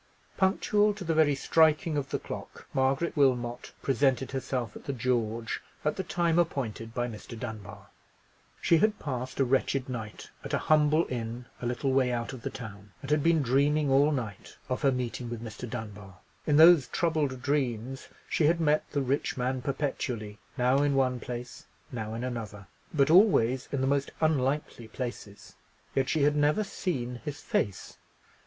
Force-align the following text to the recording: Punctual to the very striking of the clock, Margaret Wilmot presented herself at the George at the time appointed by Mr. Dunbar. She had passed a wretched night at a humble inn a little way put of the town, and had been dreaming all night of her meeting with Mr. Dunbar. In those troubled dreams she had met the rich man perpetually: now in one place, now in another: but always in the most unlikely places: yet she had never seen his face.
Punctual 0.35 0.95
to 0.95 1.03
the 1.03 1.13
very 1.13 1.35
striking 1.35 1.95
of 1.95 2.09
the 2.09 2.17
clock, 2.17 2.65
Margaret 2.73 3.15
Wilmot 3.15 3.71
presented 3.83 4.31
herself 4.31 4.75
at 4.75 4.85
the 4.85 4.93
George 4.93 5.61
at 5.85 5.95
the 5.95 6.01
time 6.01 6.39
appointed 6.39 6.91
by 6.95 7.07
Mr. 7.07 7.37
Dunbar. 7.39 7.85
She 8.59 8.79
had 8.79 8.97
passed 8.97 9.39
a 9.39 9.45
wretched 9.45 9.87
night 9.89 10.31
at 10.43 10.55
a 10.55 10.57
humble 10.57 11.05
inn 11.07 11.45
a 11.61 11.67
little 11.67 11.93
way 11.93 12.11
put 12.19 12.33
of 12.33 12.41
the 12.41 12.49
town, 12.49 12.89
and 13.03 13.11
had 13.11 13.21
been 13.21 13.43
dreaming 13.43 13.91
all 13.91 14.11
night 14.11 14.57
of 14.69 14.81
her 14.81 14.91
meeting 14.91 15.29
with 15.29 15.43
Mr. 15.43 15.69
Dunbar. 15.69 16.17
In 16.47 16.57
those 16.57 16.87
troubled 16.87 17.43
dreams 17.43 18.07
she 18.27 18.45
had 18.47 18.59
met 18.59 18.89
the 18.89 19.03
rich 19.03 19.37
man 19.37 19.61
perpetually: 19.61 20.39
now 20.57 20.81
in 20.81 20.95
one 20.95 21.19
place, 21.19 21.67
now 21.91 22.15
in 22.15 22.23
another: 22.23 22.65
but 22.91 23.11
always 23.11 23.69
in 23.71 23.81
the 23.81 23.85
most 23.85 24.09
unlikely 24.19 24.87
places: 24.87 25.53
yet 25.93 26.09
she 26.09 26.23
had 26.23 26.35
never 26.35 26.63
seen 26.63 27.21
his 27.23 27.39
face. 27.41 27.99